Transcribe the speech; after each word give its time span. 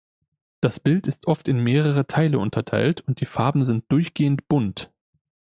Das 0.61 0.79
Bild 0.79 1.05
ist 1.05 1.27
oft 1.27 1.47
in 1.47 1.59
mehrere 1.63 2.07
Teile 2.07 2.39
unterteilt 2.39 3.01
und 3.01 3.21
die 3.21 3.27
Farben 3.27 3.65
sind 3.65 3.83
durchgehend 3.91 4.47
Bunt. 4.47 4.91